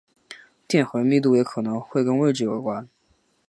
[0.67, 2.89] 电荷密度也可能会跟位置有关。